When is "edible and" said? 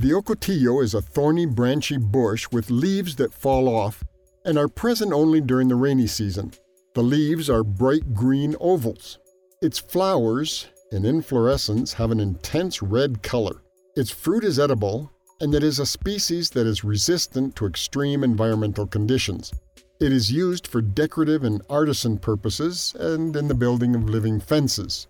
14.58-15.54